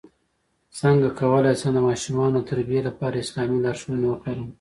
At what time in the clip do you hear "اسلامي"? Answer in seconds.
3.23-3.57